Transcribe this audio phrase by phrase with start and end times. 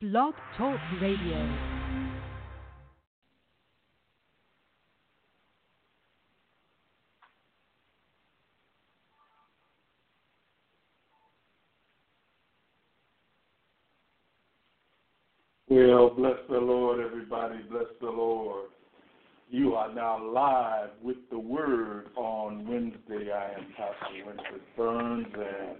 [0.00, 1.58] Blog Talk Radio.
[15.68, 17.58] Well, bless the Lord, everybody.
[17.68, 18.66] Bless the Lord.
[19.50, 23.32] You are now live with the Word on Wednesday.
[23.32, 25.78] I am Pastor Winfred Burns, and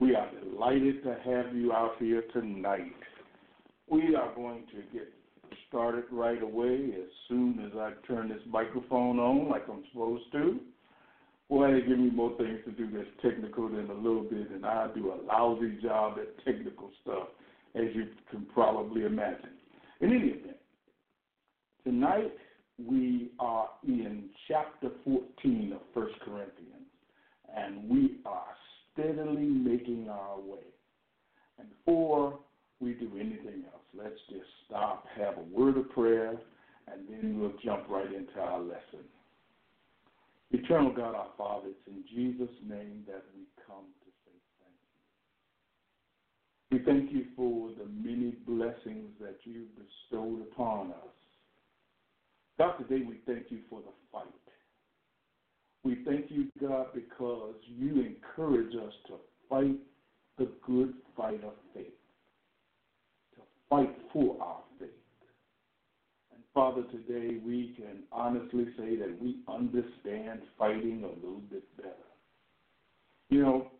[0.00, 2.94] we are delighted to have you out here tonight.
[3.90, 5.08] We are going to get
[5.68, 10.60] started right away as soon as I turn this microphone on, like I'm supposed to.
[11.48, 14.66] Boy, they give me more things to do that's technical than a little bit, and
[14.66, 17.28] I do a lousy job at technical stuff
[17.74, 19.50] as you can probably imagine.
[20.00, 20.56] In any event,
[21.84, 22.32] tonight
[22.78, 26.88] we are in chapter 14 of First Corinthians,
[27.56, 28.44] and we are
[28.92, 30.60] steadily making our way.
[31.58, 32.38] And before
[32.80, 36.30] we do anything else, let's just stop, have a word of prayer,
[36.92, 39.04] and then we'll jump right into our lesson.
[40.50, 44.78] Eternal God, our Father, it's in Jesus' name that we come to say thank
[46.70, 46.78] you.
[46.78, 51.18] we thank you for the many blessings that you've bestowed upon us.
[52.58, 54.24] God, today we thank you for the fight.
[55.84, 59.14] We thank you, God, because you encourage us to
[59.48, 59.78] fight
[60.38, 61.97] the good fight of faith,
[63.70, 64.88] fight for our faith.
[66.32, 71.92] And Father, today we can honestly say that we understand fighting a little bit better.
[73.30, 73.70] You know,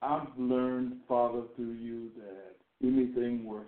[0.00, 3.66] I've learned, Father, through you that anything worth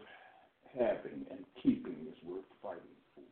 [0.79, 2.81] having and keeping is worth fighting
[3.15, 3.23] for.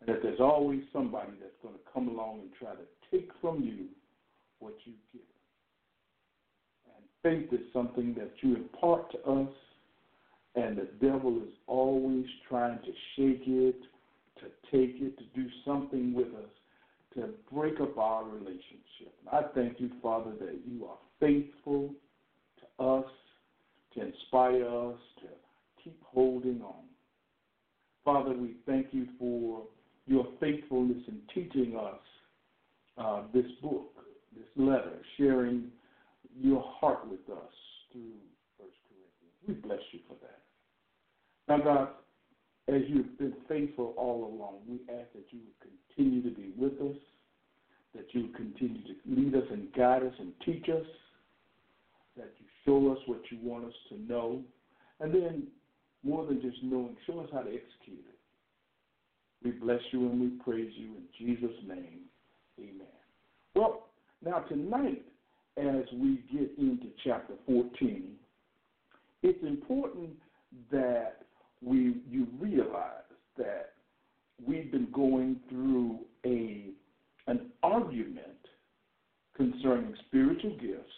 [0.00, 3.62] And that there's always somebody that's going to come along and try to take from
[3.62, 3.86] you
[4.60, 5.26] what you've given.
[6.96, 9.52] And faith is something that you impart to us,
[10.54, 13.80] and the devil is always trying to shake it,
[14.38, 16.50] to take it, to do something with us,
[17.14, 19.14] to break up our relationship.
[19.30, 21.90] I thank you, Father, that you are faithful
[22.60, 23.06] to us,
[23.94, 25.28] to inspire us to
[25.82, 26.84] keep holding on.
[28.04, 29.62] Father, we thank you for
[30.06, 32.00] your faithfulness in teaching us
[32.98, 33.92] uh, this book,
[34.34, 35.68] this letter, sharing
[36.38, 37.52] your heart with us
[37.92, 38.12] through
[38.58, 39.46] First Corinthians.
[39.46, 40.41] We bless you for that.
[41.52, 41.88] Now, God,
[42.68, 46.72] as you've been faithful all along, we ask that you would continue to be with
[46.80, 46.96] us,
[47.94, 50.86] that you continue to lead us and guide us and teach us,
[52.16, 54.40] that you show us what you want us to know,
[55.00, 55.46] and then
[56.02, 59.44] more than just knowing, show us how to execute it.
[59.44, 62.00] We bless you and we praise you in Jesus' name.
[62.58, 62.86] Amen.
[63.54, 63.88] Well,
[64.24, 65.04] now tonight,
[65.58, 68.12] as we get into chapter 14,
[69.22, 70.12] it's important
[70.70, 71.18] that
[71.64, 73.04] we you realize
[73.36, 73.72] that
[74.44, 76.70] we've been going through a
[77.26, 78.18] an argument
[79.36, 80.92] concerning spiritual gifts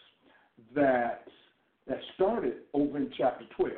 [0.74, 1.26] that
[1.86, 3.72] that started over in chapter 12.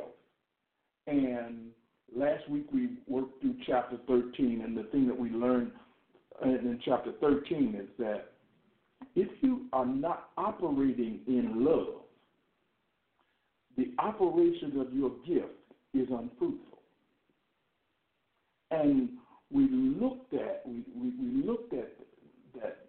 [1.08, 1.68] And
[2.14, 5.72] last week we worked through chapter 13, and the thing that we learned
[6.44, 8.32] in chapter 13 is that
[9.14, 12.02] if you are not operating in love,
[13.76, 15.52] the operation of your gift
[15.94, 16.75] is unfruitful.
[18.70, 19.10] And
[19.50, 21.92] we looked at we, we, we looked at
[22.54, 22.86] that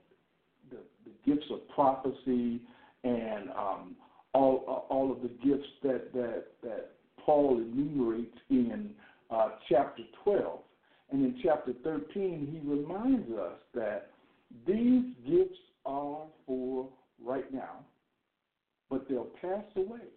[0.72, 2.62] the, the gifts of prophecy
[3.04, 3.96] and um,
[4.34, 6.92] all all of the gifts that that that
[7.28, 8.92] Paul enumerates in
[9.30, 10.60] uh, chapter 12.
[11.12, 14.12] And in chapter 13, he reminds us that
[14.66, 16.88] these gifts are for
[17.24, 17.80] right now,
[18.90, 20.08] but they'll pass away.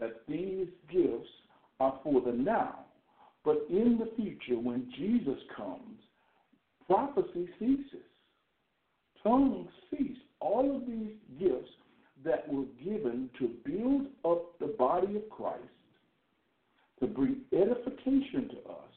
[0.00, 1.28] That these gifts
[1.80, 2.80] are for the now,
[3.44, 6.00] but in the future, when Jesus comes,
[6.86, 8.04] prophecy ceases,
[9.24, 10.16] tongues cease.
[10.40, 11.70] All of these gifts
[12.24, 15.62] that were given to build up the body of Christ,
[17.00, 18.90] to bring edification to us,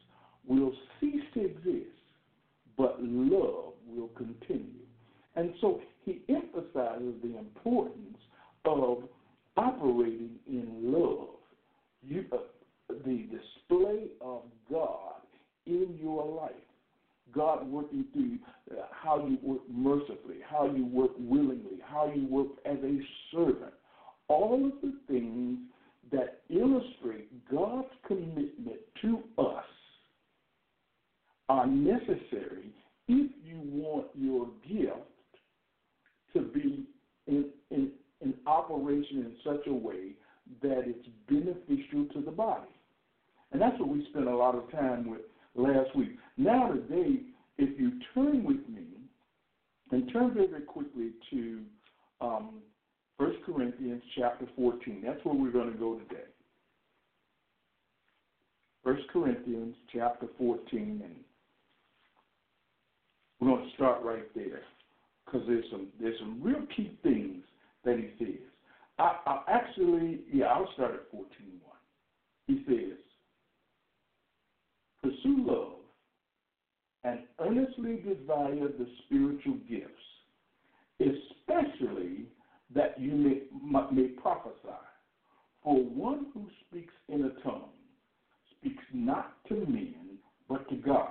[0.47, 1.89] will cease to exist,
[2.77, 4.83] but love will continue.
[5.35, 8.17] And so he emphasizes the importance
[8.65, 9.03] of
[9.55, 11.27] operating in love.
[12.01, 12.37] You, uh,
[12.89, 15.21] the display of God
[15.65, 16.53] in your life
[17.33, 18.37] God working through
[18.71, 22.99] uh, how you work mercifully, how you work willingly, how you work as a
[23.31, 23.73] servant.
[24.27, 25.59] All of the things
[26.11, 29.63] that illustrate God's commitment to us
[31.49, 32.73] are necessary
[33.07, 34.97] if you want your gift
[36.33, 36.85] to be
[37.27, 40.11] in, in, in operation in such a way
[40.61, 42.67] that it's beneficial to the body.
[43.51, 45.21] And that's what we spent a lot of time with
[45.57, 46.17] last week.
[46.37, 47.21] Now, today,
[47.57, 48.85] if you turn with me
[49.91, 51.61] and turn very quickly to
[52.21, 52.61] um,
[53.17, 56.21] 1 Corinthians chapter 14, that's where we're going to go today.
[58.87, 61.15] 1 Corinthians chapter 14, and
[63.37, 64.61] we're going to start right there
[65.25, 67.43] because there's some there's some real key things
[67.83, 68.39] that he says.
[68.97, 71.25] I, I actually, yeah, I'll start at 14.1.
[72.45, 72.97] He says,
[75.03, 75.79] Pursue love
[77.03, 79.91] and earnestly desire the spiritual gifts,
[81.01, 82.23] especially
[82.73, 84.55] that you may, may prophesy.
[85.61, 87.71] For one who speaks in a tongue
[88.67, 90.17] speaks not to men,
[90.49, 91.03] but to God.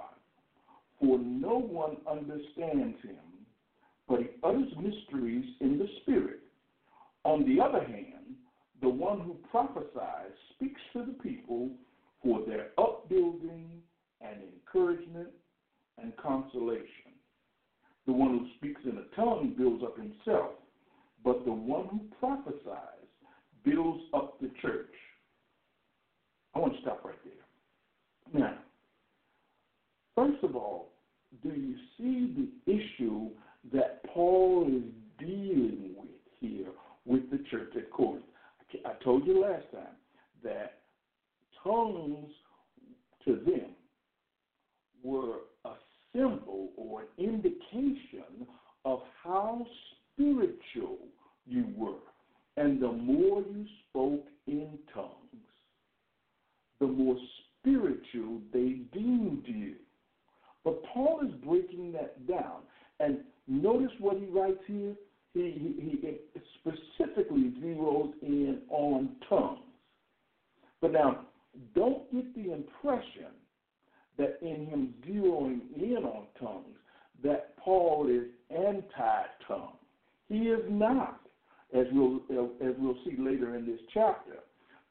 [1.01, 3.47] For no one understands him,
[4.09, 6.39] but he utters mysteries in the Spirit.
[7.25, 8.37] On the other hand,
[8.81, 11.71] the one who prophesies speaks to the people
[12.23, 13.81] for their upbuilding
[14.21, 15.29] and encouragement
[16.01, 17.13] and consolation.
[18.07, 20.53] The one who speaks in a tongue builds up himself,
[21.25, 23.09] but the one who prophesies
[23.65, 24.85] builds up the church.
[26.55, 27.46] I want to stop right there.
[28.33, 28.59] Now,
[30.15, 30.91] first of all,
[31.43, 33.31] do you see the issue
[33.73, 34.85] that Paul is
[35.19, 36.09] dealing with
[36.41, 36.69] here
[37.05, 38.25] with the church at Corinth?
[38.85, 39.95] I told you last time
[40.43, 40.81] that
[41.63, 42.31] tongues
[43.25, 43.71] to them
[45.03, 45.73] were a
[46.13, 48.47] symbol or an indication
[48.85, 49.67] of how
[50.15, 50.99] spiritual
[51.47, 51.99] you were.
[52.57, 55.11] And the more you spoke in tongues,
[56.81, 57.17] the more
[57.67, 59.75] spiritual they deemed you.
[60.65, 62.63] But Paul is breaking that down.
[63.01, 64.95] And notice what he writes here.
[65.35, 66.19] He, he, he
[66.61, 69.61] specifically zeroes in on tongues.
[70.81, 71.27] But now,
[71.75, 73.33] don't get the impression
[74.19, 76.77] that in him zeroing in on tongues,
[77.23, 79.77] that Paul is anti-tongue.
[80.29, 81.21] He is not,
[81.75, 82.21] as we'll
[82.63, 84.37] as we'll see later in this chapter.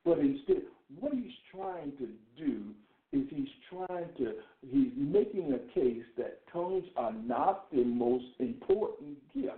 [0.03, 0.61] But instead,
[0.99, 2.63] what he's trying to do
[3.11, 9.17] is he's trying to he's making a case that tongues are not the most important
[9.33, 9.57] gift,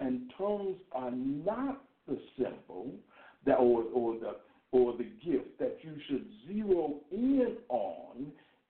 [0.00, 2.90] and tongues are not the symbol
[3.46, 4.36] that or or the
[4.72, 8.26] or the gift that you should zero in on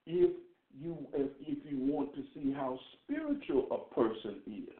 [0.07, 0.31] if
[0.79, 4.75] you if, if you want to see how spiritual a person is.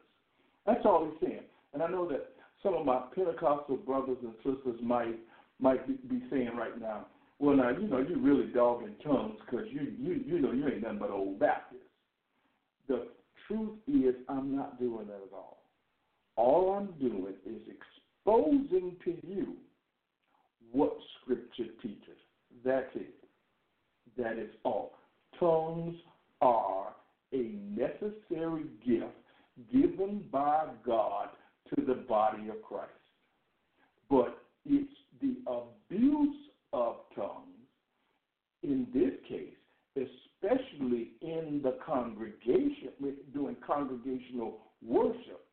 [0.65, 1.43] That's all he's saying.
[1.73, 2.29] And I know that
[2.63, 5.17] some of my Pentecostal brothers and sisters might
[5.61, 7.07] might be, saying right now,
[7.39, 10.83] well, now you know you're really dogging tongues because you you you know you ain't
[10.83, 11.81] nothing but old Baptist.
[12.87, 13.07] The
[13.47, 15.63] truth is, I'm not doing that at all.
[16.35, 19.55] All I'm doing is exposing to you
[20.71, 22.17] what Scripture teaches.
[22.63, 23.13] That's it.
[24.17, 24.93] That is all.
[25.39, 25.95] Tongues
[26.41, 26.93] are
[27.33, 29.05] a necessary gift
[29.71, 31.29] given by God
[31.75, 32.91] to the body of Christ.
[34.09, 36.35] But it's the abuse
[36.73, 37.47] of tongues,
[38.63, 39.53] in this case,
[39.95, 42.89] especially in the congregation,
[43.33, 45.45] doing congregational worship,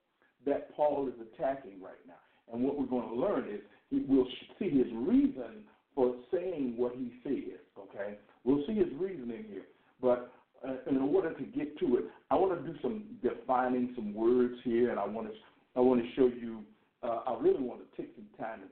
[0.47, 2.15] that Paul is attacking right now.
[2.53, 3.61] And what we're going to learn is
[4.09, 4.29] we'll
[4.59, 8.19] see his reason for saying what he says, okay?
[8.45, 9.67] We'll see his reasoning here.
[10.01, 10.33] But
[10.67, 14.55] uh, in order to get to it, I want to do some defining some words
[14.65, 15.35] here, and I want to
[15.77, 16.63] I want to show you.
[17.03, 18.71] Uh, I really want to take some time and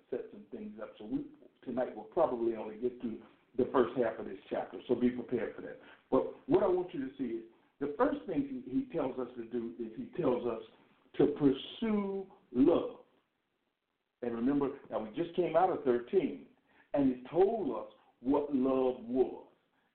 [0.57, 0.91] things up.
[0.99, 1.21] So we
[1.65, 3.15] tonight we'll probably only get to
[3.57, 4.79] the first half of this chapter.
[4.89, 5.79] So be prepared for that.
[6.11, 7.43] But what I want you to see is
[7.81, 10.63] the first thing he, he tells us to do is he tells us
[11.19, 12.97] to pursue love.
[14.23, 16.41] And remember, now we just came out of 13,
[16.95, 19.45] and it told us what love was.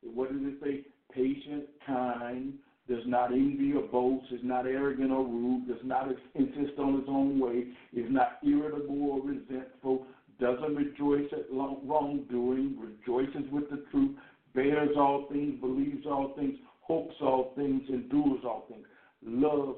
[0.03, 0.85] What did it say?
[1.13, 2.53] Patient, kind,
[2.87, 7.05] does not envy or boast, is not arrogant or rude, does not insist on his
[7.07, 10.05] own way, is not irritable or resentful,
[10.41, 14.17] doesn't rejoice at wrongdoing, rejoices with the truth,
[14.55, 18.85] bears all things, believes all things, hopes all things, endures all things.
[19.23, 19.75] Love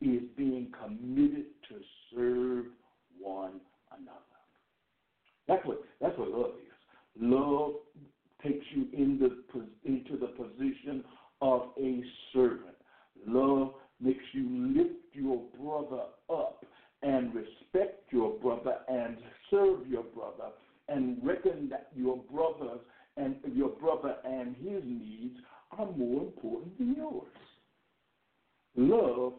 [0.00, 1.76] is being committed to
[2.14, 2.64] serve
[3.20, 3.60] one
[3.92, 4.20] another.
[5.46, 7.20] That's what that's what love is.
[7.20, 7.74] Love
[8.42, 11.04] takes you in the, into the position
[11.42, 12.76] of a servant.
[13.26, 16.64] Love makes you lift your brother up
[17.06, 19.16] and respect your brother and
[19.50, 20.50] serve your brother
[20.88, 22.80] and reckon that your brothers
[23.16, 25.38] and your brother and his needs
[25.78, 27.26] are more important than yours.
[28.76, 29.34] Love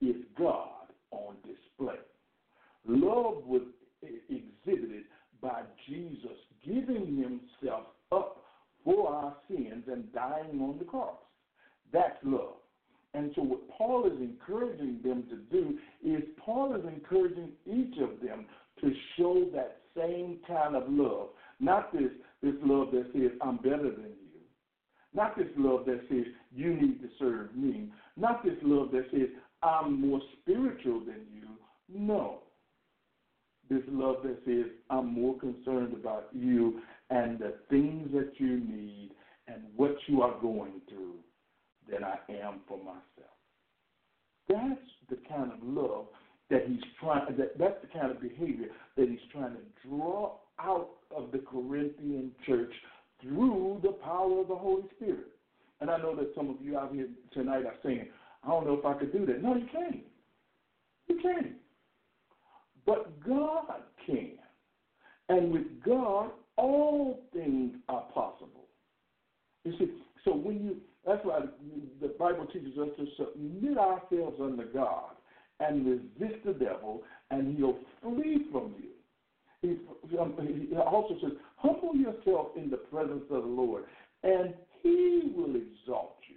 [0.00, 1.98] is God on display.
[2.86, 3.62] Love was
[4.28, 5.04] exhibited
[5.42, 8.44] by Jesus giving himself up
[8.84, 11.16] for our sins and dying on the cross.
[11.92, 12.56] That's love.
[13.16, 18.20] And so, what Paul is encouraging them to do is Paul is encouraging each of
[18.20, 18.44] them
[18.82, 21.28] to show that same kind of love.
[21.58, 22.10] Not this,
[22.42, 24.40] this love that says, I'm better than you.
[25.14, 27.88] Not this love that says, you need to serve me.
[28.18, 29.28] Not this love that says,
[29.62, 31.48] I'm more spiritual than you.
[31.88, 32.40] No.
[33.70, 39.12] This love that says, I'm more concerned about you and the things that you need
[39.48, 41.14] and what you are going through
[41.90, 43.02] than I am for myself.
[44.48, 46.06] That's the kind of love
[46.50, 50.90] that he's trying that that's the kind of behavior that he's trying to draw out
[51.14, 52.72] of the Corinthian church
[53.20, 55.28] through the power of the Holy Spirit.
[55.80, 58.08] And I know that some of you out here tonight are saying,
[58.44, 59.42] I don't know if I could do that.
[59.42, 60.04] No, you can't.
[61.08, 61.52] You can't.
[62.86, 64.32] But God can.
[65.28, 68.68] And with God, all things are possible.
[69.64, 69.90] You see,
[70.24, 71.40] so when you, that's why
[72.00, 75.15] the Bible teaches us to submit ourselves under God
[75.60, 78.90] and resist the devil, and he'll flee from you.
[79.62, 80.36] He, um,
[80.86, 83.84] also says, humble yourself in the presence of the Lord,
[84.22, 86.36] and he will exalt you.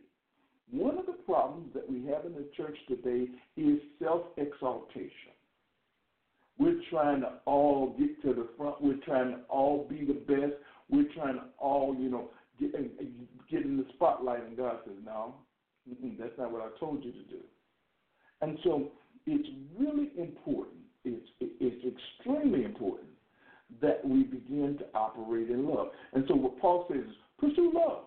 [0.71, 5.33] One of the problems that we have in the church today is self exaltation.
[6.59, 8.81] We're trying to all get to the front.
[8.81, 10.53] We're trying to all be the best.
[10.89, 12.73] We're trying to all, you know, get,
[13.49, 14.45] get in the spotlight.
[14.45, 15.35] And God says, no,
[16.19, 17.39] that's not what I told you to do.
[18.41, 18.91] And so
[19.25, 23.09] it's really important, it's, it's extremely important
[23.81, 25.89] that we begin to operate in love.
[26.13, 28.05] And so what Paul says is pursue love.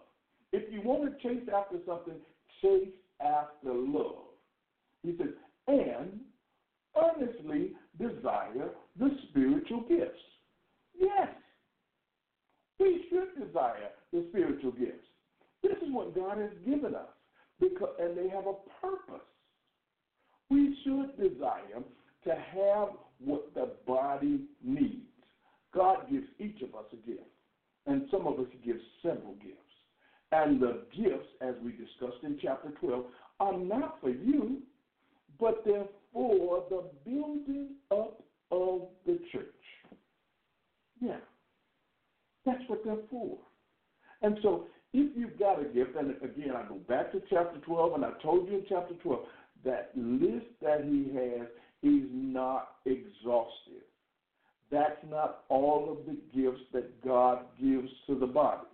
[0.53, 2.15] If you want to chase after something,
[2.61, 2.89] chase
[3.21, 4.25] after love.
[5.03, 5.29] He says,
[5.69, 6.21] and
[6.97, 10.19] earnestly desire the spiritual gifts.
[10.99, 11.29] Yes,
[12.79, 15.07] we should desire the spiritual gifts.
[15.63, 17.09] This is what God has given us,
[17.61, 19.25] because, and they have a purpose.
[20.53, 21.83] We should desire
[22.25, 22.89] to have
[23.25, 25.07] what the body needs.
[25.75, 27.23] God gives each of us a gift,
[27.87, 29.59] and some of us give several gifts.
[30.31, 33.05] And the gifts, as we discussed in chapter 12,
[33.41, 34.59] are not for you,
[35.41, 39.47] but they're for the building up of the church.
[41.01, 41.17] Yeah,
[42.45, 43.39] that's what they're for.
[44.21, 47.95] And so, if you've got a gift, and again, I go back to chapter 12,
[47.95, 49.21] and I told you in chapter 12,
[49.65, 51.49] that list that he has
[51.83, 53.83] is not exhaustive.
[54.71, 58.67] That's not all of the gifts that God gives to the body.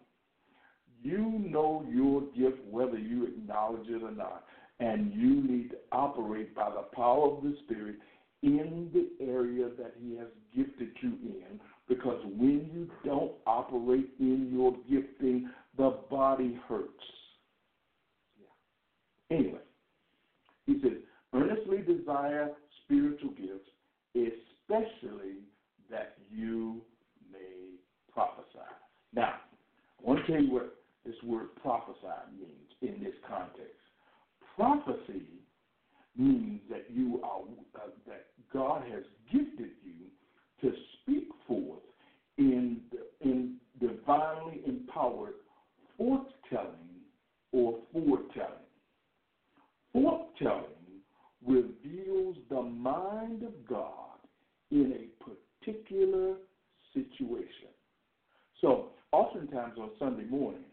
[1.02, 4.44] You know your gift whether you acknowledge it or not,
[4.80, 7.96] and you need to operate by the power of the Spirit
[8.42, 11.60] in the area that He has gifted you in.
[11.88, 16.92] Because when you don't operate in your gifting, the body hurts.
[18.38, 19.36] Yeah.
[19.36, 19.60] Anyway,
[20.68, 20.98] he says,
[21.32, 22.50] earnestly desire
[22.84, 23.70] spiritual gifts,
[24.14, 25.40] especially
[25.90, 26.82] that you
[27.32, 27.76] may
[28.12, 28.58] prophesy.
[29.14, 29.34] Now,
[29.98, 32.06] I want to tell you what this word prophesy
[32.38, 33.72] means in this context.
[34.54, 35.22] Prophecy
[36.16, 37.40] means that you are
[37.76, 40.10] uh, that God has gifted you
[40.60, 41.80] to speak forth
[42.36, 42.80] in
[43.20, 45.34] in divinely empowered
[45.98, 47.00] forthtelling
[47.52, 48.67] or foretelling.
[49.94, 50.64] Forthtelling
[51.46, 54.18] reveals the mind of God
[54.70, 55.24] in a
[55.64, 56.36] particular
[56.92, 57.68] situation.
[58.60, 60.64] So, oftentimes on Sunday morning,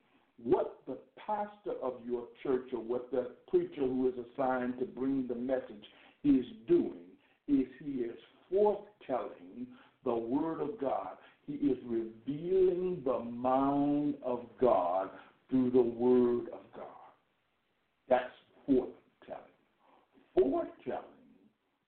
[0.44, 5.28] what the pastor of your church or what the preacher who is assigned to bring
[5.28, 5.86] the message
[6.24, 7.06] is doing
[7.48, 8.18] is he is
[8.52, 9.66] forthtelling
[10.04, 11.10] the word of God.
[11.48, 15.10] He is revealing the mind of God
[15.50, 16.86] through the word of God.
[18.10, 18.26] That's
[18.68, 18.92] forthtelling.
[20.36, 21.04] Foretelling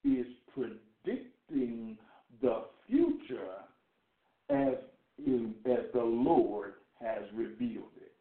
[0.04, 1.98] is predicting
[2.42, 3.52] the future
[4.50, 4.76] as,
[5.26, 8.12] in, as the Lord has revealed it.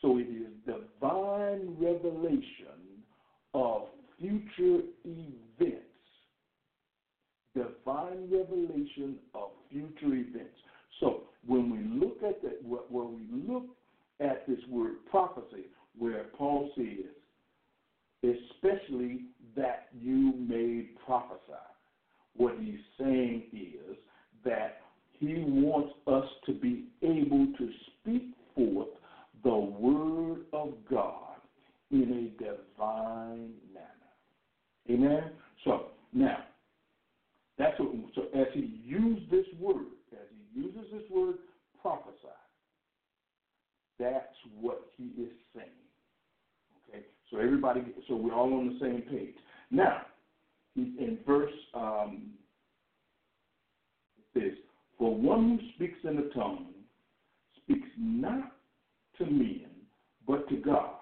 [0.00, 3.02] So it is divine revelation
[3.54, 3.82] of
[4.18, 5.78] future events.
[7.54, 10.58] Divine revelation of future events.
[11.00, 13.64] So when we look at that, when we look
[14.20, 15.66] at this word prophecy,
[15.98, 17.10] where Paul says,
[18.22, 19.26] especially
[19.56, 21.40] that you may prophesy,
[22.36, 23.96] what he's saying is
[24.44, 24.78] that
[25.18, 28.88] he wants us to be able to speak forth
[29.44, 31.36] the word of God
[31.90, 33.88] in a divine manner.
[34.90, 35.32] Amen?
[35.64, 36.38] So, now,
[37.58, 41.36] that's what, so as he used this word, as he uses this word
[41.80, 42.16] prophesy,
[43.98, 45.68] that's what he is saying.
[47.32, 49.34] So everybody, so we're all on the same page.
[49.70, 50.02] Now,
[50.76, 52.32] in verse, um,
[55.02, 56.68] For one who speaks in a tongue
[57.56, 58.52] speaks not
[59.18, 59.66] to men,
[60.28, 60.94] but to God.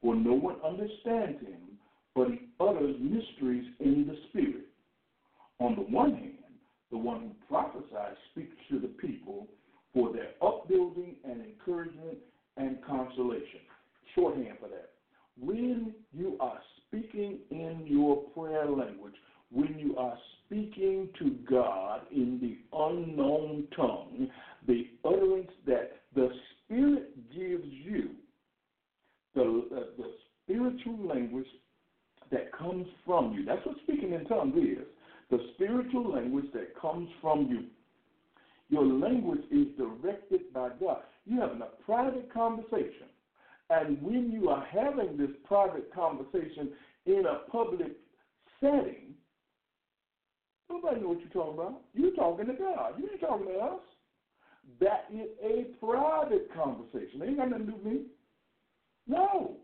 [0.00, 1.60] For no one understands him,
[2.14, 4.68] but he utters mysteries in the Spirit.
[5.60, 6.38] On the one hand,
[6.90, 9.46] the one who prophesies speaks to the people
[9.92, 12.16] for their upbuilding and encouragement
[12.56, 13.60] and consolation.
[14.14, 14.92] Shorthand for that.
[15.40, 19.14] When you are speaking in your prayer language,
[19.50, 24.28] when you are speaking to God in the unknown tongue,
[24.66, 26.28] the utterance that the
[26.64, 28.10] Spirit gives you,
[29.34, 30.12] the, uh, the
[30.44, 31.46] spiritual language
[32.30, 33.44] that comes from you.
[33.44, 34.84] That's what speaking in tongues is.
[35.30, 37.64] The spiritual language that comes from you.
[38.70, 40.98] Your language is directed by God.
[41.24, 43.08] You're having a private conversation.
[43.70, 46.70] And when you are having this private conversation
[47.06, 47.92] in a public
[48.60, 49.14] setting,
[50.70, 51.80] nobody knows what you're talking about.
[51.94, 52.94] You're talking to God.
[52.98, 53.80] You ain't talking to us.
[54.80, 57.22] That is a private conversation.
[57.22, 58.00] Ain't got nothing to do with me.
[59.06, 59.56] No.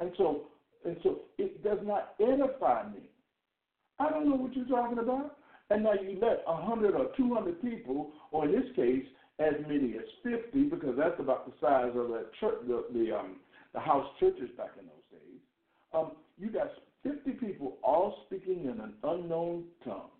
[0.00, 0.46] And so
[0.84, 3.10] and so it does not edify me.
[3.98, 5.36] I don't know what you're talking about.
[5.70, 9.04] And now you let 100 or 200 people, or in this case,
[9.38, 13.36] as many as 50, because that's about the size of the church, the, the, um,
[13.74, 15.40] the house churches back in those days.
[15.92, 16.70] Um, you got
[17.02, 20.10] 50 people all speaking in an unknown tongue.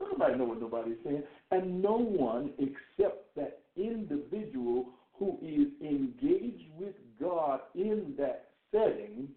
[0.00, 6.94] Nobody know what nobody's saying, and no one except that individual who is engaged with
[7.20, 9.28] God in that setting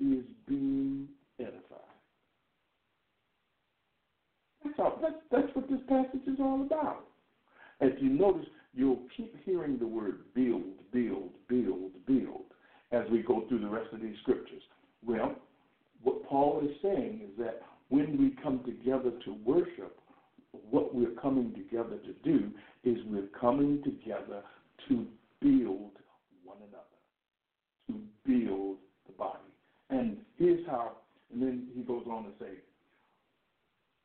[0.00, 1.06] is being
[1.38, 1.78] edified.
[4.64, 4.98] That's all.
[5.00, 7.04] That's, that's what this passage is all about.
[7.80, 10.62] As you notice, you'll keep hearing the word build,
[10.92, 12.44] build, build, build
[12.92, 14.62] as we go through the rest of these scriptures.
[15.06, 15.36] Well,
[16.02, 19.98] what Paul is saying is that when we come together to worship,
[20.70, 22.50] what we're coming together to do
[22.84, 24.42] is we're coming together
[24.88, 25.06] to
[25.40, 25.92] build
[26.44, 26.98] one another,
[27.88, 29.38] to build the body.
[29.90, 30.92] And here's how,
[31.32, 32.58] and then he goes on to say,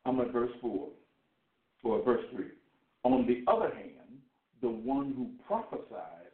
[0.05, 0.87] I'm at verse 4,
[1.83, 2.45] or verse 3.
[3.03, 3.94] On the other hand,
[4.65, 6.33] the one who prophesies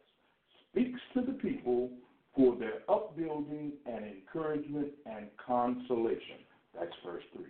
[0.70, 1.90] speaks to the people
[2.34, 6.40] for their upbuilding and encouragement and consolation.
[6.74, 7.44] That's verse 3.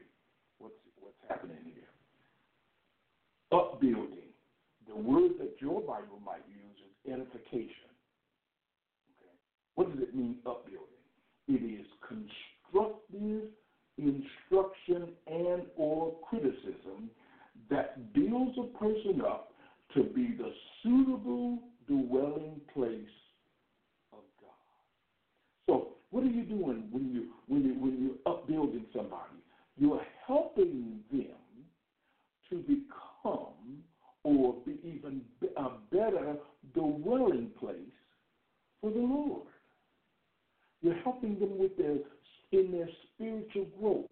[0.58, 1.86] What's, what's happening here?
[3.56, 4.34] Upbuilding.
[4.88, 7.94] The word that your Bible might use is edification.
[9.22, 9.36] Okay.
[9.76, 10.88] What does it mean, upbuilding?
[11.46, 13.50] It is constructive
[13.98, 17.08] instruction and or criticism
[17.70, 19.51] that builds a person up
[19.94, 20.52] to be the
[20.82, 22.94] suitable dwelling place
[24.12, 24.50] of God.
[25.66, 29.36] So, what are you doing when you when you when you're upbuilding somebody?
[29.76, 31.36] You're helping them
[32.50, 33.82] to become
[34.24, 35.22] or be even
[35.56, 36.36] a better
[36.74, 37.76] dwelling place
[38.80, 39.46] for the Lord.
[40.82, 41.96] You're helping them with their
[42.52, 44.06] in their spiritual growth.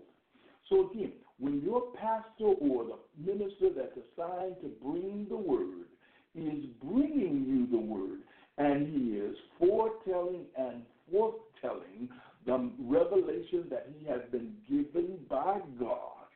[0.68, 5.86] So again, when your pastor or the minister that's assigned to bring the word
[6.34, 8.20] is bringing you the word,
[8.58, 12.08] and he is foretelling and forthtelling
[12.46, 16.28] the revelation that he has been given by God,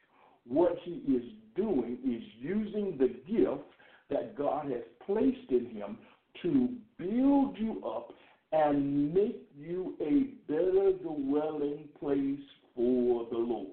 [0.47, 1.23] what he is
[1.55, 3.63] doing is using the gift
[4.11, 5.99] that God has placed in him
[6.43, 8.13] to build you up
[8.53, 12.41] and make you a better dwelling place
[12.75, 13.69] for the Lord.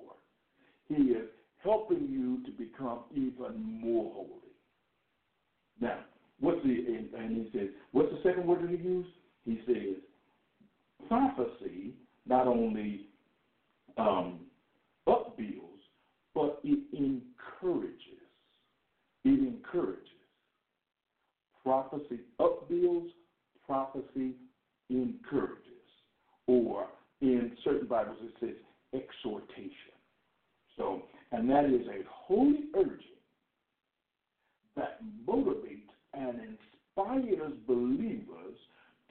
[0.88, 1.28] He is
[1.64, 2.08] helping
[2.46, 4.28] to become even more holy.
[5.80, 6.00] Now,
[6.40, 6.80] what's the
[7.18, 9.10] and he says, what's the second word that he used?
[9.46, 9.96] He says,
[11.08, 11.94] prophecy
[12.28, 13.02] not only
[13.98, 14.40] um,
[15.08, 15.82] upbuilds,
[16.34, 17.96] but it encourages.
[19.24, 20.00] It encourages.
[21.64, 23.10] Prophecy upbuilds,
[23.66, 24.34] prophecy
[24.90, 25.58] encourages.
[26.48, 26.86] Or
[27.22, 28.56] in certain Bibles it says
[28.94, 29.72] exhortation.
[30.78, 31.02] So,
[31.32, 32.98] and that is a holy urging
[34.76, 38.56] that motivates and inspires believers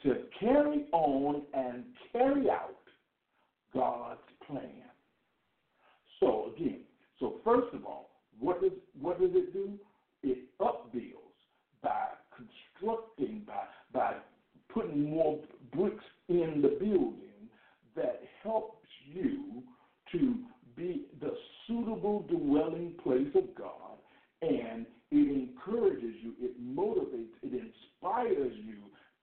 [0.03, 2.77] to carry on and carry out
[3.75, 4.83] God's plan.
[6.19, 6.81] So again,
[7.19, 9.73] so first of all, what does what does it do?
[10.23, 11.17] It upbuilds
[11.83, 14.15] by constructing, by by
[14.73, 15.39] putting more
[15.75, 17.49] bricks in the building
[17.97, 19.63] that helps you
[20.13, 20.35] to
[20.81, 21.35] be the
[21.67, 23.99] suitable dwelling place of God
[24.43, 26.35] and it encourages you,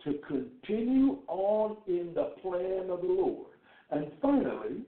[0.08, 3.48] to continue on in the plan of the Lord.
[3.92, 4.86] And finally,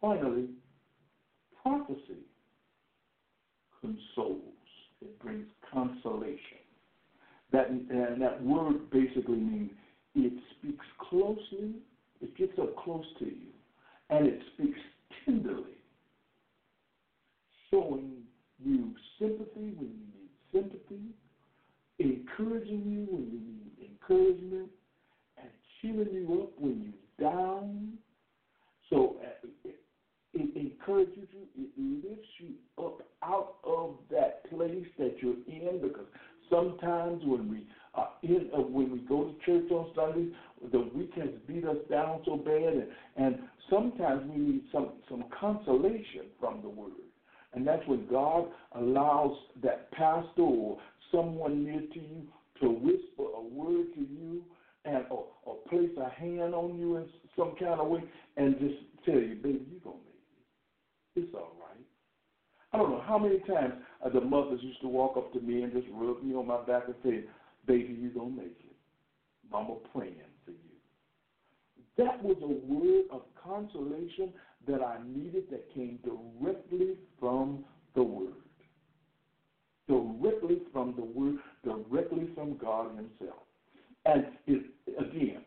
[0.00, 0.48] finally,
[1.62, 2.24] prophecy
[3.80, 4.40] consoles.
[5.00, 6.38] It brings consolation.
[7.52, 9.70] That and that word basically means
[10.14, 11.76] it speaks closely,
[12.20, 13.52] it gets up close to you,
[14.10, 14.78] and it speaks
[15.24, 15.78] tenderly,
[17.70, 18.22] showing
[18.64, 21.02] you sympathy when you need sympathy,
[21.98, 23.66] encouraging you when you need
[24.08, 24.70] encouragement,
[25.38, 27.92] and cheering you up when you're down.
[28.90, 29.76] So uh, it,
[30.34, 36.06] it encourages you, it lifts you up out of that place that you're in because
[36.50, 40.32] sometimes when we are in, uh, when we go to church on Sundays,
[40.70, 42.86] the week has beat us down so bad, and,
[43.16, 43.38] and
[43.70, 46.92] sometimes we need some some consolation from the Word.
[47.54, 50.78] And that's when God allows that pastor or
[51.10, 52.26] someone near to you
[52.60, 54.42] to whisper a word to you
[54.84, 58.02] and or, or place a hand on you in some kind of way
[58.36, 61.26] and just tell you, baby, you're going to make it.
[61.26, 61.84] It's all right.
[62.72, 65.62] I don't know how many times uh, the mothers used to walk up to me
[65.62, 67.24] and just rub me on my back and say,
[67.66, 68.76] baby, you're going to make it.
[69.50, 70.56] Mama praying for you.
[71.96, 74.32] That was a word of consolation
[74.68, 77.64] that I needed that came directly from
[77.94, 78.32] the Word.
[79.88, 83.42] Directly from the Word, directly from God Himself.
[84.04, 84.64] And it,
[84.98, 85.42] again,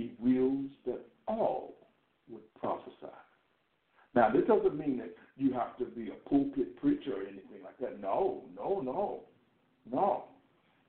[0.00, 1.74] He wills that all
[2.30, 3.12] would prophesy.
[4.14, 7.78] Now, this doesn't mean that you have to be a pulpit preacher or anything like
[7.80, 8.00] that.
[8.00, 9.20] No, no, no,
[9.90, 10.24] no.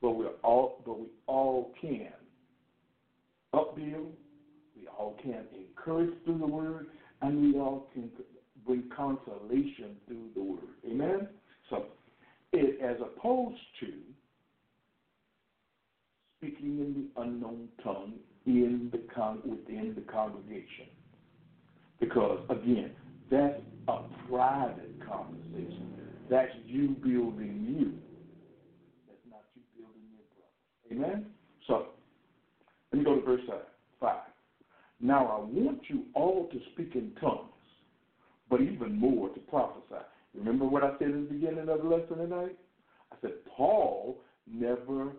[0.01, 2.13] But we all, but we all can
[3.53, 4.13] upbuild.
[4.77, 6.87] We all can encourage through the word,
[7.21, 8.09] and we all can
[8.65, 10.69] bring consolation through the word.
[10.89, 11.27] Amen?
[11.69, 11.87] So,
[12.53, 13.91] it, as opposed to
[16.37, 18.13] speaking in the unknown tongue
[18.45, 20.87] in the con- within the congregation.
[21.99, 22.91] Because, again,
[23.29, 23.99] that's a
[24.29, 25.93] private conversation.
[26.29, 27.93] That's you building you.
[29.07, 31.13] That's not you building your brother.
[31.13, 31.25] Amen?
[31.67, 31.87] So,
[32.91, 33.41] let me go to verse
[33.99, 34.15] 5.
[34.99, 37.47] Now I want you all to speak in tongues,
[38.49, 40.03] but even more to prophesy.
[40.35, 42.55] Remember what I said in the beginning of the lesson tonight?
[43.11, 45.13] I said Paul never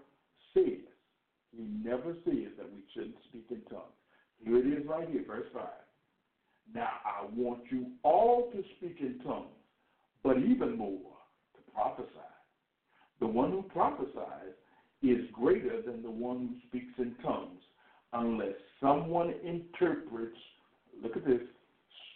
[0.54, 0.84] says,
[1.56, 3.92] he never says that we shouldn't speak in tongues.
[4.44, 5.62] Here it is right here, verse 5.
[6.74, 9.48] Now I want you all to speak in tongues,
[10.22, 10.98] but even more
[11.54, 12.08] to prophesy.
[13.20, 14.54] The one who prophesies
[15.02, 17.60] is greater than the one who speaks in tongues,
[18.12, 20.36] unless someone interprets,
[21.02, 21.40] look at this,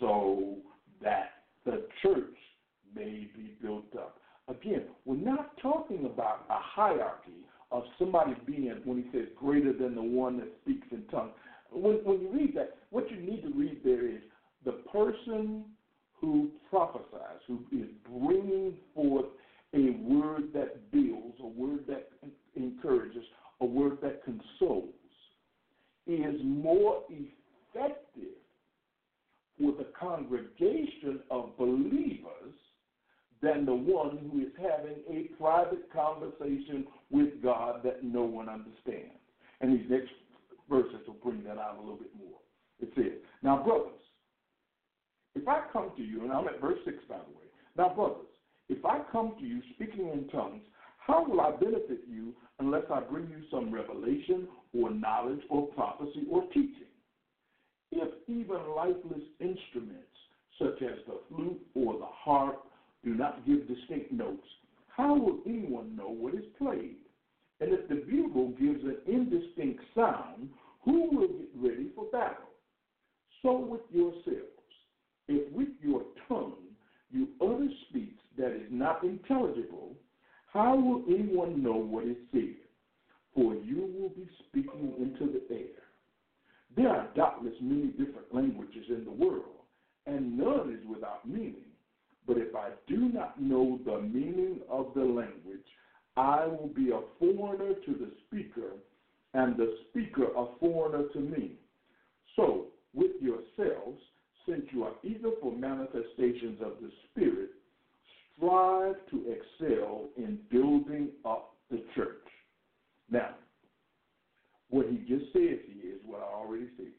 [0.01, 0.57] so
[1.03, 1.31] that
[1.65, 2.37] the church
[2.95, 4.19] may be built up.
[4.49, 9.95] Again, we're not talking about a hierarchy of somebody being, when he says greater than
[9.95, 11.33] the one that speaks in tongues.
[11.73, 14.23] When, when you read that, what you need to read there is
[14.65, 15.65] the person
[16.21, 19.27] who prophesies, who is bringing forth
[19.75, 22.09] a word that builds, a word that
[22.55, 23.25] encourages,
[23.61, 24.91] a word that consoles,
[26.07, 28.37] is more effective
[29.59, 32.55] for the congregation of believers
[33.43, 39.21] than the one who is having a private conversation with God that no one understands.
[39.61, 40.11] And these next
[40.69, 42.39] verses will bring that out a little bit more.
[42.81, 43.93] It says, Now, brothers,
[45.35, 47.47] if I come to you, and I'm at verse 6, by the way.
[47.77, 48.27] Now, brothers,
[48.69, 50.63] if I come to you speaking in tongues,
[50.99, 56.27] how will I benefit you unless I bring you some revelation or knowledge or prophecy
[56.31, 56.91] or teaching?
[57.93, 60.03] If even lifeless instruments
[60.59, 62.65] such as the flute or the harp
[63.05, 64.47] do not give distinct notes,
[64.97, 66.97] how will anyone know what is played?
[67.61, 70.49] And if the bugle gives an indistinct sound,
[70.85, 72.49] who will get ready for battle?
[73.43, 74.53] So with yourselves.
[75.29, 76.55] If with your tongue
[77.11, 79.93] you utter speech that is not intelligible,
[80.53, 82.57] how will anyone know what is said?
[83.35, 85.83] For you will be speaking into the air.
[86.75, 89.45] There are doubtless many different languages in the world,
[90.07, 91.67] and none is without meaning.
[92.27, 95.65] But if I do not know the meaning of the language,
[96.17, 98.73] I will be a foreigner to the speaker,
[99.35, 101.53] and the speaker a foreigner to me.
[102.35, 104.01] So, with yourselves,
[104.49, 107.51] since you are eager for manifestations of the Spirit,
[108.37, 112.25] strive to excel in building up the church.
[113.11, 113.35] Now,
[114.69, 116.93] what he just said here is what I already said.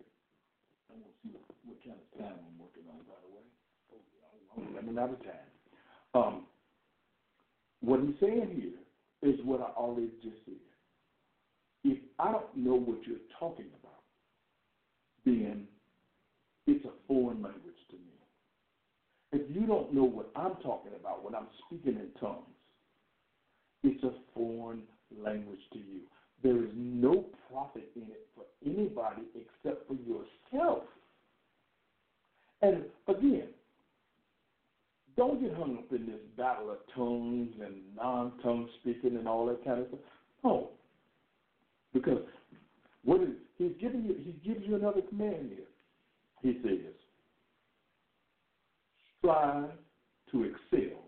[1.24, 3.46] See what, what kind of time I'm working on, by the way.
[4.58, 5.34] I'm out of time.
[6.14, 6.44] Um,
[7.82, 10.56] what he's saying here is what I already just said.
[11.84, 14.02] if I don't know what you're talking about,
[15.26, 15.66] then
[16.66, 18.14] it's a foreign language to me.
[19.32, 22.44] If you don't know what I'm talking about when I'm speaking in tongues,
[23.84, 24.84] it's a foreign
[25.24, 26.02] language to you.
[26.44, 30.84] There is no profit in it for anybody except for yourself.
[32.62, 33.50] And again,
[35.18, 39.48] don't get hung up in this battle of tongues and non tongue speaking and all
[39.48, 40.00] that kind of stuff.
[40.44, 40.70] No.
[41.94, 42.20] Because
[43.04, 45.66] what is he's giving you he gives you another command here.
[46.44, 46.94] He says,
[49.18, 49.72] strive
[50.32, 51.00] to excel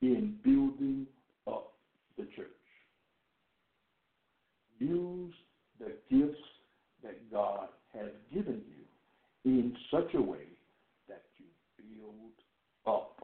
[0.00, 1.06] in building
[1.46, 1.72] up
[2.16, 2.46] the church.
[4.78, 5.34] Use
[5.78, 6.40] the gifts
[7.02, 10.46] that God has given you in such a way
[11.08, 11.46] that you
[11.76, 12.32] build
[12.86, 13.15] up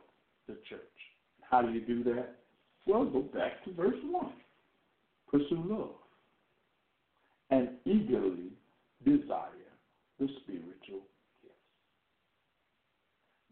[0.48, 0.80] the church.
[1.40, 2.36] How do you do that?
[2.86, 4.32] Well, go back to verse 1.
[5.30, 5.90] Pursue love
[7.50, 8.52] and eagerly
[9.04, 9.70] desire
[10.18, 11.04] the spiritual
[11.42, 11.54] gifts.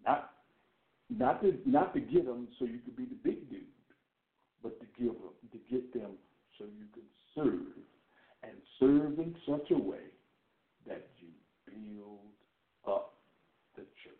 [0.04, 0.30] Not,
[1.10, 3.60] not, to, not to get them so you could be the big dude,
[4.62, 6.12] but to give them, to get them
[6.58, 7.02] so you can
[7.34, 7.76] serve
[8.42, 10.08] and serve in such a way
[10.86, 11.28] that you
[11.66, 12.18] build
[12.86, 13.14] up
[13.76, 14.14] the church.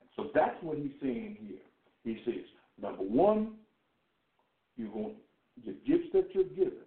[0.00, 1.58] And so that's what he's saying here.
[2.04, 2.44] He says,
[2.80, 3.48] number one,
[4.76, 5.14] you want
[5.64, 6.84] the gifts that you're given,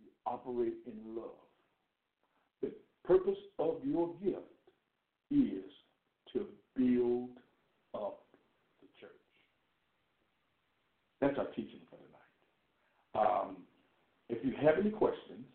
[0.00, 1.30] you operate in love.
[2.62, 2.72] The
[3.04, 4.40] purpose of your gift
[5.30, 5.70] is
[6.32, 7.30] to build
[7.94, 8.18] up
[8.80, 9.10] the church.
[11.20, 12.26] That's our teaching for tonight.
[13.14, 13.56] Um,
[14.28, 15.46] if you have any questions,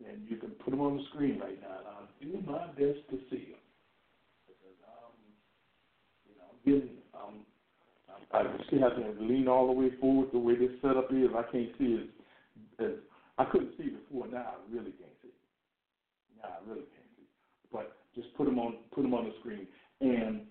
[0.00, 3.00] then you can put them on the screen right now, and I'll do my best
[3.10, 3.64] to see them.
[4.46, 5.16] Because um,
[6.28, 6.94] you know, I'm getting,
[8.32, 11.28] I still have to lean all the way forward the way this setup is.
[11.36, 12.92] I can't see as, as
[13.38, 14.26] I couldn't see before.
[14.28, 15.30] Now I really can't see.
[16.42, 17.26] Now I really can't see.
[17.72, 19.66] But just put them on, put them on the screen.
[20.00, 20.42] And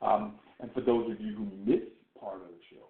[0.02, 2.88] Um, and for those of you who missed part of the show,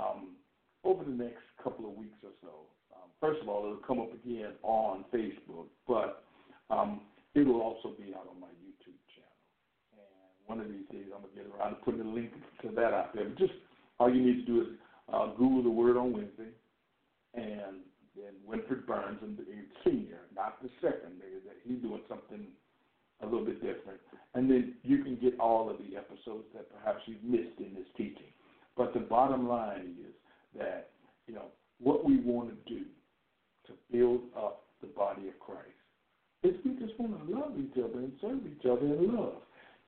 [0.00, 0.36] um,
[0.84, 4.12] over the next couple of weeks or so, um, first of all, it'll come up
[4.12, 6.24] again on Facebook, but
[6.70, 7.02] um,
[7.34, 9.38] it'll also be out on my YouTube channel.
[9.92, 12.68] And one of these days, I'm going to get around to putting a link to
[12.74, 13.28] that out there.
[13.28, 13.52] But just
[13.98, 14.68] all you need to do is
[15.12, 16.50] uh, Google the word on Wednesday,
[17.34, 17.84] and
[18.16, 19.44] then Winfred Burns, and the
[19.84, 21.20] senior, not the second.
[21.20, 22.46] That he's doing something
[23.22, 24.00] a little bit different,
[24.34, 27.86] and then you can get all of the episodes that perhaps you've missed in this
[27.96, 28.32] teaching.
[28.76, 30.14] But the bottom line is
[30.58, 30.90] that
[31.26, 31.46] you know
[31.80, 32.84] what we want to do
[33.66, 35.68] to build up the body of Christ
[36.42, 39.42] is we just want to love each other and serve each other in love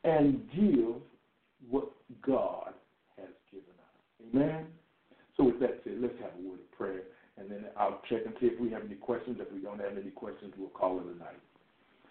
[0.05, 1.01] and give
[1.71, 1.91] what
[2.25, 2.75] God
[3.17, 4.35] has given us.
[4.35, 4.67] Amen.
[5.37, 7.03] So with that said, let's have a word of prayer
[7.39, 9.39] and then I'll check and see if we have any questions.
[9.41, 11.41] If we don't have any questions, we'll call it a night.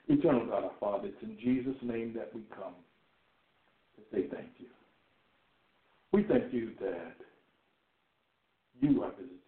[0.08, 2.74] Eternal God, our Father, it's in Jesus' name that we come
[3.96, 4.68] to say thank you.
[6.12, 7.16] We thank you that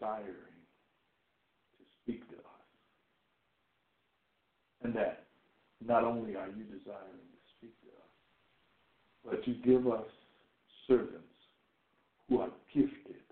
[0.04, 0.60] desiring
[1.78, 2.68] to speak to us,
[4.84, 5.24] and that
[5.86, 8.12] not only are you desiring to speak to us,
[9.26, 10.06] but you give us
[10.88, 11.20] servants
[12.28, 13.24] who are gifted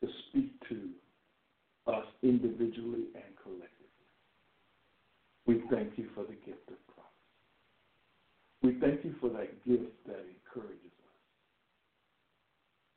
[0.00, 0.88] to speak to
[1.86, 3.70] us individually and collectively.
[5.46, 7.12] We thank you for the gift of prophecy.
[8.62, 11.20] We thank you for that gift that encourages us,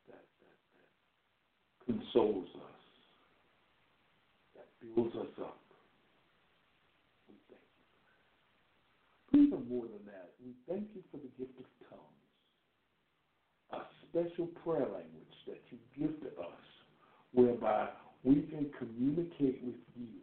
[0.07, 0.89] that, that, that
[1.87, 2.83] consoles us,
[4.55, 5.57] that builds us up.
[7.27, 7.63] We thank
[9.31, 9.47] you.
[9.47, 12.27] Even more than that, we thank you for the gift of tongues,
[13.71, 16.67] a special prayer language that you give to us
[17.33, 17.87] whereby
[18.23, 20.19] we can communicate with you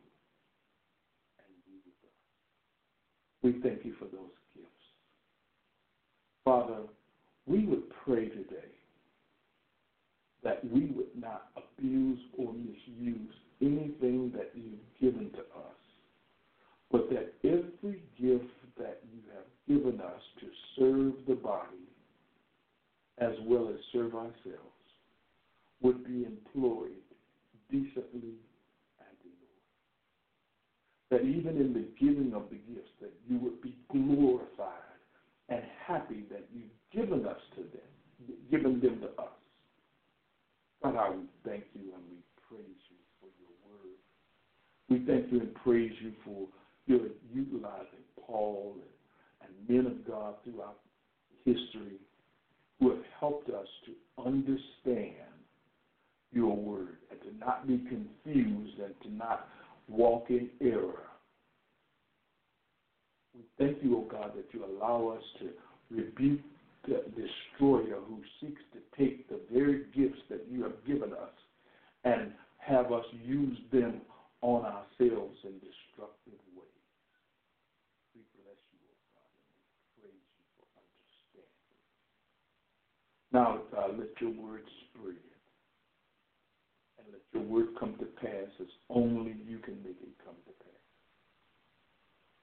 [1.40, 2.20] and you with us.
[3.42, 4.84] We thank you for those gifts.
[6.44, 6.84] Father,
[7.46, 8.73] we would pray today
[10.44, 15.80] that we would not abuse or misuse anything that you've given to us,
[16.92, 18.44] but that every gift
[18.78, 20.46] that you have given us to
[20.78, 21.68] serve the body
[23.18, 24.74] as well as serve ourselves
[25.80, 26.90] would be employed
[27.70, 28.36] decently
[29.00, 29.62] and in order.
[31.10, 34.68] That even in the giving of the gifts, that you would be glorified
[35.48, 39.28] and happy that you've given us to them, given them to us.
[40.84, 43.96] God, how we thank you and we praise you for your word.
[44.90, 46.46] We thank you and praise you for
[46.86, 48.76] your utilizing Paul
[49.40, 50.76] and, and men of God throughout
[51.46, 51.96] history
[52.78, 55.14] who have helped us to understand
[56.32, 59.48] your word and to not be confused and to not
[59.88, 61.04] walk in error.
[63.34, 65.48] We thank you, O oh God, that you allow us to
[65.94, 66.40] rebuke
[66.86, 71.32] the destroyer who seeks to take the very gifts that you have given us
[72.04, 74.00] and have us use them
[74.42, 76.64] on ourselves in destructive ways.
[78.32, 79.68] Bless you, O God, and we
[80.00, 81.80] praise you for understanding.
[83.34, 85.20] Now, God, let your word spread
[86.98, 90.54] and let your word come to pass as only you can make it come to
[90.64, 90.86] pass.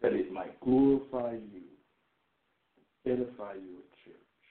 [0.01, 1.65] That it might glorify you
[2.77, 4.41] and edify your church.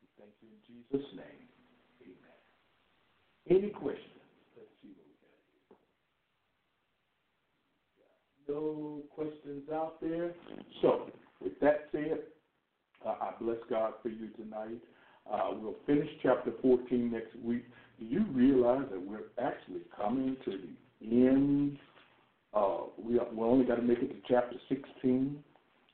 [0.00, 1.46] We thank you in Jesus' name.
[2.02, 2.42] Amen.
[3.50, 4.22] Any questions?
[4.56, 5.34] Let's see what we got
[5.66, 5.78] here.
[8.52, 10.34] No questions out there.
[10.82, 11.10] So,
[11.42, 12.18] with that said,
[13.06, 14.78] uh, I bless God for you tonight.
[15.30, 17.64] Uh, we'll finish chapter 14 next week.
[17.98, 20.50] Do you realize that we're actually coming to
[21.00, 21.78] the end?
[22.52, 25.42] Uh, we, are, we only got to make it to chapter 16,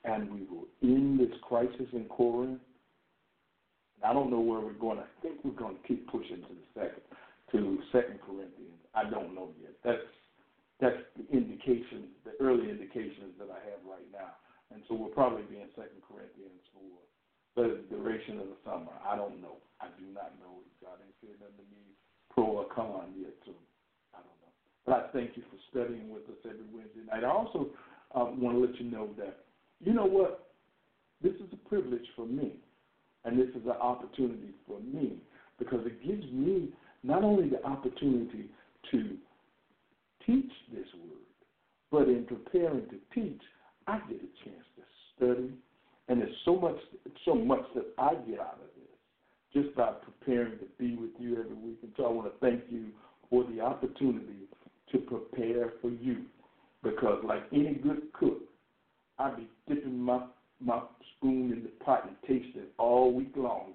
[0.05, 2.61] and we will end this crisis in Corinth.
[4.05, 4.99] I don't know where we're going.
[4.99, 7.03] I think we're going to keep pushing to the second,
[7.53, 8.81] to Second Corinthians.
[8.94, 9.75] I don't know yet.
[9.85, 9.99] That's
[10.80, 14.38] that's the indication, the early indications that I have right now.
[14.70, 16.86] And so we'll probably be in Second Corinthians for
[17.58, 18.94] the duration of the summer.
[19.02, 19.58] I don't know.
[19.80, 20.62] I do not know.
[20.62, 21.82] If God ain't said nothing to me
[22.30, 23.52] pro or con yet, so
[24.14, 24.52] I don't know.
[24.86, 27.24] But I thank you for studying with us every Wednesday night.
[27.24, 27.74] I also
[28.14, 29.42] um, want to let you know that,
[29.82, 30.46] you know what?
[31.22, 32.54] This is a privilege for me,
[33.24, 35.18] and this is an opportunity for me
[35.58, 36.68] because it gives me
[37.02, 38.46] not only the opportunity
[38.92, 39.16] to
[40.26, 41.28] teach this word,
[41.90, 43.40] but in preparing to teach,
[43.87, 44.83] I get a chance to
[45.16, 45.52] study
[46.09, 46.76] and there's so much,
[47.24, 51.38] so much that I get out of this just by preparing to be with you
[51.38, 51.78] every week.
[51.83, 52.87] And so I want to thank you
[53.28, 54.48] for the opportunity
[54.92, 56.24] to prepare for you.
[56.83, 58.38] Because like any good cook,
[59.18, 60.22] I be dipping my
[60.61, 60.81] my
[61.16, 63.74] spoon in the pot and tasting all week long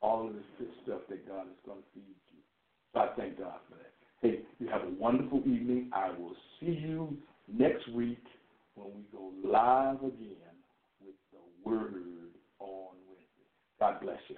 [0.00, 2.40] all of this good stuff that God is going to feed you.
[2.92, 3.58] So I thank God.
[4.20, 5.90] Hey, you have a wonderful evening.
[5.92, 8.24] I will see you next week
[8.74, 10.56] when we go live again
[11.00, 13.46] with the word on Wednesday.
[13.78, 14.36] God bless you.